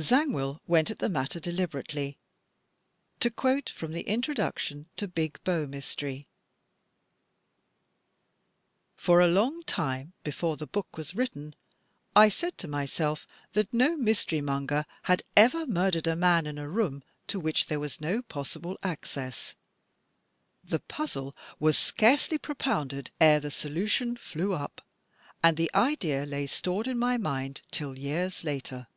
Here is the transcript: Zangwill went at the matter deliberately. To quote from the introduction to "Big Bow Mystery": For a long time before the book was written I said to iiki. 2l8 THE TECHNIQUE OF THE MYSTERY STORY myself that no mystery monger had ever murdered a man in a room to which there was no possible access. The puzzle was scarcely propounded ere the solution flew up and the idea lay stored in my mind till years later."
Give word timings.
Zangwill 0.00 0.60
went 0.66 0.90
at 0.90 0.98
the 0.98 1.08
matter 1.08 1.38
deliberately. 1.38 2.18
To 3.20 3.30
quote 3.30 3.70
from 3.70 3.92
the 3.92 4.00
introduction 4.00 4.86
to 4.96 5.06
"Big 5.06 5.38
Bow 5.44 5.66
Mystery": 5.66 6.26
For 8.96 9.20
a 9.20 9.28
long 9.28 9.62
time 9.62 10.12
before 10.24 10.56
the 10.56 10.66
book 10.66 10.96
was 10.96 11.14
written 11.14 11.54
I 12.16 12.28
said 12.28 12.58
to 12.58 12.66
iiki. 12.66 12.70
2l8 12.70 12.70
THE 12.72 12.74
TECHNIQUE 12.74 12.74
OF 12.74 12.74
THE 12.74 12.74
MYSTERY 12.74 12.86
STORY 12.86 13.14
myself 13.14 13.26
that 13.52 13.72
no 13.72 13.96
mystery 13.96 14.40
monger 14.40 14.84
had 15.04 15.22
ever 15.36 15.64
murdered 15.64 16.08
a 16.08 16.16
man 16.16 16.48
in 16.48 16.58
a 16.58 16.68
room 16.68 17.04
to 17.28 17.38
which 17.38 17.66
there 17.66 17.78
was 17.78 18.00
no 18.00 18.20
possible 18.20 18.76
access. 18.82 19.54
The 20.64 20.80
puzzle 20.80 21.36
was 21.60 21.78
scarcely 21.78 22.38
propounded 22.38 23.12
ere 23.20 23.38
the 23.38 23.52
solution 23.52 24.16
flew 24.16 24.54
up 24.54 24.84
and 25.40 25.56
the 25.56 25.70
idea 25.72 26.26
lay 26.26 26.48
stored 26.48 26.88
in 26.88 26.98
my 26.98 27.16
mind 27.16 27.60
till 27.70 27.96
years 27.96 28.42
later." 28.42 28.88